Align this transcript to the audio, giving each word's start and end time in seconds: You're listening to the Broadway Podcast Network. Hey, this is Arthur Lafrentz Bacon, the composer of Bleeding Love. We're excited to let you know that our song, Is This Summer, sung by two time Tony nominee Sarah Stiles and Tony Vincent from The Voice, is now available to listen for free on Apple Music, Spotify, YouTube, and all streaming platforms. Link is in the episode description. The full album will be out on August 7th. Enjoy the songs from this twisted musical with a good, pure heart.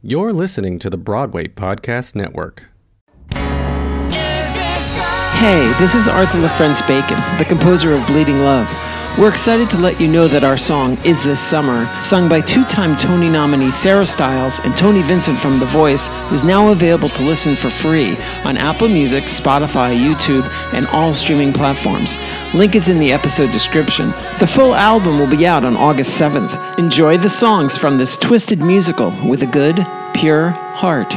You're 0.00 0.32
listening 0.32 0.78
to 0.78 0.90
the 0.90 0.96
Broadway 0.96 1.48
Podcast 1.48 2.14
Network. 2.14 2.68
Hey, 3.32 4.14
this 5.80 5.96
is 5.96 6.06
Arthur 6.06 6.38
Lafrentz 6.38 6.86
Bacon, 6.86 7.16
the 7.36 7.44
composer 7.44 7.92
of 7.92 8.06
Bleeding 8.06 8.38
Love. 8.38 8.68
We're 9.18 9.30
excited 9.30 9.68
to 9.70 9.78
let 9.78 10.00
you 10.00 10.06
know 10.06 10.28
that 10.28 10.44
our 10.44 10.56
song, 10.56 10.96
Is 11.04 11.24
This 11.24 11.40
Summer, 11.40 11.86
sung 12.00 12.28
by 12.28 12.40
two 12.40 12.64
time 12.64 12.96
Tony 12.96 13.28
nominee 13.28 13.72
Sarah 13.72 14.06
Stiles 14.06 14.60
and 14.60 14.76
Tony 14.76 15.02
Vincent 15.02 15.40
from 15.40 15.58
The 15.58 15.66
Voice, 15.66 16.08
is 16.30 16.44
now 16.44 16.70
available 16.70 17.08
to 17.08 17.24
listen 17.24 17.56
for 17.56 17.68
free 17.68 18.16
on 18.44 18.56
Apple 18.56 18.88
Music, 18.88 19.24
Spotify, 19.24 19.98
YouTube, 19.98 20.48
and 20.72 20.86
all 20.88 21.14
streaming 21.14 21.52
platforms. 21.52 22.16
Link 22.54 22.76
is 22.76 22.88
in 22.88 23.00
the 23.00 23.10
episode 23.10 23.50
description. 23.50 24.10
The 24.38 24.46
full 24.46 24.72
album 24.72 25.18
will 25.18 25.28
be 25.28 25.48
out 25.48 25.64
on 25.64 25.76
August 25.76 26.12
7th. 26.20 26.78
Enjoy 26.78 27.18
the 27.18 27.28
songs 27.28 27.76
from 27.76 27.96
this 27.96 28.16
twisted 28.16 28.60
musical 28.60 29.12
with 29.28 29.42
a 29.42 29.46
good, 29.46 29.84
pure 30.14 30.50
heart. 30.50 31.12